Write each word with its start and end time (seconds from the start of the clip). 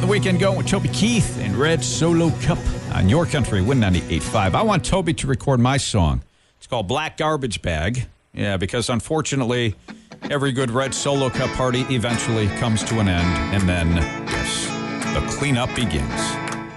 the 0.00 0.06
weekend 0.06 0.40
going 0.40 0.56
with 0.58 0.66
Toby 0.66 0.88
Keith 0.88 1.38
and 1.40 1.54
Red 1.56 1.82
Solo 1.82 2.30
Cup 2.42 2.58
on 2.92 3.08
your 3.08 3.24
country, 3.24 3.62
Win 3.62 3.78
98.5. 3.78 4.54
I 4.54 4.62
want 4.62 4.84
Toby 4.84 5.14
to 5.14 5.26
record 5.26 5.60
my 5.60 5.76
song. 5.76 6.22
It's 6.58 6.66
called 6.66 6.88
Black 6.88 7.16
Garbage 7.16 7.62
Bag. 7.62 8.06
Yeah, 8.34 8.56
because 8.56 8.90
unfortunately, 8.90 9.74
every 10.30 10.52
good 10.52 10.70
Red 10.70 10.94
Solo 10.94 11.30
Cup 11.30 11.50
party 11.50 11.82
eventually 11.88 12.48
comes 12.58 12.84
to 12.84 13.00
an 13.00 13.08
end, 13.08 13.54
and 13.54 13.68
then, 13.68 13.96
yes, 14.28 14.66
the 15.14 15.24
cleanup 15.38 15.74
begins. 15.74 16.20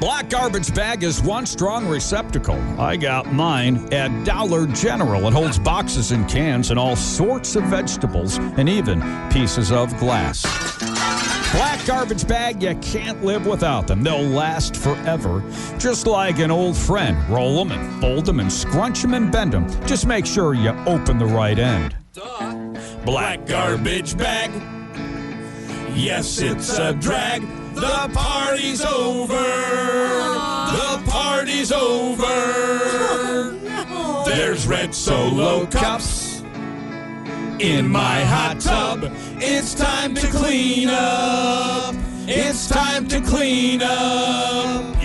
Black 0.00 0.28
Garbage 0.28 0.74
Bag 0.74 1.02
is 1.02 1.22
one 1.22 1.46
strong 1.46 1.86
receptacle. 1.86 2.60
I 2.80 2.96
got 2.96 3.32
mine 3.32 3.92
at 3.92 4.24
Dollar 4.24 4.66
General. 4.66 5.28
It 5.28 5.32
holds 5.32 5.58
boxes 5.58 6.10
and 6.10 6.28
cans 6.28 6.70
and 6.70 6.78
all 6.78 6.96
sorts 6.96 7.54
of 7.54 7.64
vegetables 7.64 8.38
and 8.38 8.68
even 8.68 9.00
pieces 9.30 9.70
of 9.70 9.96
glass. 9.98 10.44
Black 11.54 11.86
garbage 11.86 12.26
bag, 12.26 12.60
you 12.60 12.74
can't 12.82 13.24
live 13.24 13.46
without 13.46 13.86
them. 13.86 14.02
They'll 14.02 14.20
last 14.20 14.74
forever. 14.74 15.40
Just 15.78 16.04
like 16.04 16.40
an 16.40 16.50
old 16.50 16.76
friend. 16.76 17.16
Roll 17.28 17.64
them 17.64 17.70
and 17.70 18.00
fold 18.00 18.26
them 18.26 18.40
and 18.40 18.52
scrunch 18.52 19.02
them 19.02 19.14
and 19.14 19.30
bend 19.30 19.52
them. 19.52 19.68
Just 19.86 20.04
make 20.04 20.26
sure 20.26 20.54
you 20.54 20.70
open 20.84 21.16
the 21.16 21.26
right 21.26 21.56
end. 21.56 21.94
Black 23.04 23.46
garbage 23.46 24.18
bag. 24.18 24.50
Yes, 25.94 26.40
it's 26.40 26.76
a 26.76 26.92
drag. 26.92 27.42
The 27.76 28.10
party's 28.12 28.84
over. 28.84 29.34
The 29.34 31.02
party's 31.06 31.70
over. 31.70 32.24
There's 34.26 34.66
red 34.66 34.92
solo 34.92 35.66
cups 35.66 36.34
in 37.60 37.88
my 37.88 38.20
hot 38.24 38.60
tub. 38.60 39.10
It's 39.36 39.74
time 39.74 40.14
to 40.14 40.26
clean 40.28 40.88
up. 40.88 41.43
It's 42.66 42.72
time 42.72 43.06
to 43.08 43.20
clean 43.20 43.82
up. 43.82 44.96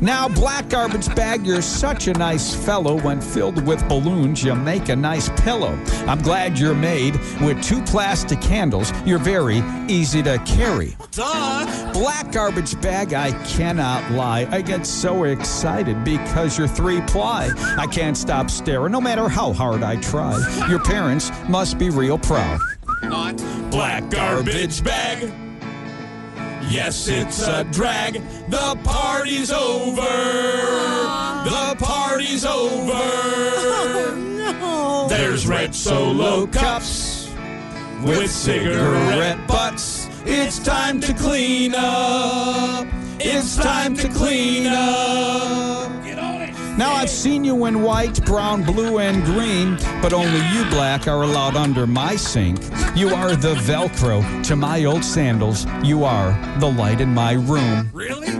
Now, 0.00 0.26
black 0.26 0.70
garbage 0.70 1.14
bag, 1.14 1.44
you're 1.44 1.60
such 1.60 2.08
a 2.08 2.14
nice 2.14 2.54
fellow. 2.54 2.98
When 2.98 3.20
filled 3.20 3.66
with 3.66 3.86
balloons, 3.90 4.42
you 4.42 4.54
make 4.54 4.88
a 4.88 4.96
nice 4.96 5.28
pillow. 5.42 5.78
I'm 6.06 6.22
glad 6.22 6.58
you're 6.58 6.74
made 6.74 7.16
with 7.42 7.62
two 7.62 7.82
plastic 7.82 8.42
handles. 8.42 8.90
You're 9.04 9.18
very 9.18 9.62
easy 9.86 10.22
to 10.22 10.38
carry. 10.46 10.96
Duh! 11.10 11.92
Black 11.92 12.32
garbage 12.32 12.80
bag, 12.80 13.12
I 13.12 13.32
cannot 13.44 14.10
lie. 14.10 14.48
I 14.50 14.62
get 14.62 14.86
so 14.86 15.24
excited 15.24 16.02
because 16.04 16.56
you're 16.56 16.68
three 16.68 17.02
ply. 17.02 17.50
I 17.76 17.86
can't 17.86 18.16
stop 18.16 18.48
staring 18.48 18.92
no 18.92 19.00
matter 19.00 19.28
how 19.28 19.52
hard 19.52 19.82
I 19.82 19.96
try. 19.96 20.38
Your 20.70 20.82
parents 20.82 21.30
must 21.50 21.76
be 21.76 21.90
real 21.90 22.16
proud. 22.16 22.60
Not 23.02 23.36
Black 23.70 24.08
garbage 24.08 24.82
bag. 24.82 25.51
Yes, 26.68 27.08
it's 27.08 27.46
a 27.46 27.64
drag. 27.64 28.14
The 28.48 28.78
party's 28.84 29.50
over. 29.50 30.00
The 30.00 31.76
party's 31.78 32.44
over. 32.44 32.92
Oh, 34.64 35.06
There's 35.08 35.46
red 35.46 35.74
solo 35.74 36.46
cups 36.46 37.30
with 38.04 38.30
cigarette 38.30 39.46
butts. 39.46 40.08
It's 40.24 40.58
time 40.58 41.00
to 41.00 41.12
clean 41.14 41.74
up. 41.74 42.86
It's 43.18 43.56
time 43.56 43.96
to 43.96 44.08
clean 44.08 44.66
up. 44.66 45.71
I've 47.02 47.10
seen 47.10 47.42
you 47.42 47.64
in 47.64 47.82
white, 47.82 48.24
brown, 48.24 48.62
blue, 48.62 49.00
and 49.00 49.24
green, 49.24 49.74
but 50.00 50.12
only 50.12 50.38
you 50.54 50.64
black 50.70 51.08
are 51.08 51.24
allowed 51.24 51.56
under 51.56 51.84
my 51.84 52.14
sink. 52.14 52.60
You 52.94 53.08
are 53.08 53.34
the 53.34 53.54
Velcro 53.56 54.44
to 54.44 54.54
my 54.54 54.84
old 54.84 55.02
sandals. 55.02 55.66
You 55.82 56.04
are 56.04 56.30
the 56.60 56.70
light 56.70 57.00
in 57.00 57.08
my 57.08 57.32
room. 57.32 57.90
Really? 57.92 58.38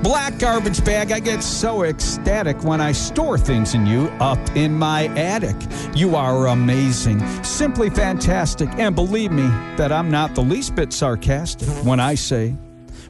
Black 0.00 0.38
garbage 0.38 0.84
bag, 0.84 1.10
I 1.10 1.18
get 1.18 1.42
so 1.42 1.82
ecstatic 1.82 2.62
when 2.62 2.80
I 2.80 2.92
store 2.92 3.36
things 3.36 3.74
in 3.74 3.84
you 3.84 4.04
up 4.20 4.38
in 4.54 4.74
my 4.74 5.06
attic. 5.16 5.56
You 5.96 6.14
are 6.14 6.46
amazing, 6.46 7.18
simply 7.42 7.90
fantastic, 7.90 8.68
and 8.78 8.94
believe 8.94 9.32
me 9.32 9.48
that 9.76 9.90
I'm 9.90 10.08
not 10.08 10.36
the 10.36 10.42
least 10.42 10.76
bit 10.76 10.92
sarcastic 10.92 11.68
when 11.84 11.98
I 11.98 12.14
say, 12.14 12.56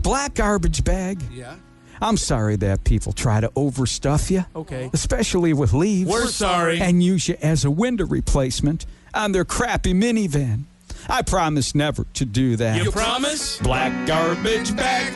Black 0.03 0.33
garbage 0.33 0.83
bag. 0.83 1.23
Yeah. 1.31 1.57
I'm 2.01 2.17
sorry 2.17 2.57
that 2.57 2.85
people 2.85 3.13
try 3.13 3.41
to 3.41 3.49
overstuff 3.51 4.31
you. 4.31 4.45
Okay. 4.55 4.91
Especially 4.93 5.53
with 5.53 5.73
leaves. 5.73 6.11
We're 6.11 6.27
sorry. 6.27 6.81
And 6.81 7.03
use 7.03 7.29
you 7.29 7.37
as 7.41 7.65
a 7.65 7.71
window 7.71 8.07
replacement 8.07 8.87
on 9.15 9.33
their 9.33 9.45
crappy 9.45 9.95
minivan. 9.95 10.65
I 11.09 11.23
promise 11.23 11.75
never 11.75 12.05
to 12.15 12.25
do 12.25 12.57
that. 12.57 12.83
You 12.83 12.91
promise? 12.91 13.59
Black 13.59 14.07
garbage 14.07 14.75
bag. 14.77 15.13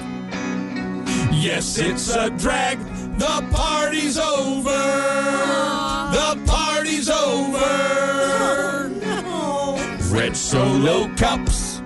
Yes, 1.32 1.78
it's 1.78 2.14
a 2.14 2.30
drag. 2.30 2.78
The 3.18 3.48
party's 3.52 4.18
over. 4.18 4.70
The 6.12 6.42
party's 6.46 7.08
over. 7.08 7.58
Red 10.14 10.36
solo 10.36 11.08
cups. 11.16 11.80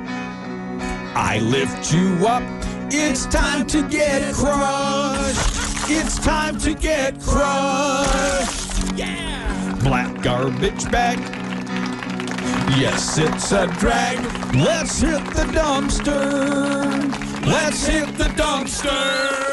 I 1.15 1.39
lift 1.43 1.93
you 1.93 2.27
up. 2.27 2.62
It's 2.95 3.25
time 3.25 3.67
to 3.69 3.83
get 3.89 4.35
crushed. 4.35 5.91
It's 5.91 6.19
time 6.19 6.59
to 6.59 6.75
get 6.75 7.19
crushed. 7.23 8.93
Yeah. 8.95 9.79
Black 9.83 10.21
garbage 10.21 10.91
bag. 10.91 11.19
Yes, 12.79 13.17
it's 13.17 13.51
a 13.53 13.67
drag. 13.79 14.19
Let's 14.55 15.01
hit 15.01 15.25
the 15.33 15.47
dumpster. 15.55 17.47
Let's 17.47 17.87
hit 17.87 18.15
the 18.19 18.25
dumpster. 18.25 19.52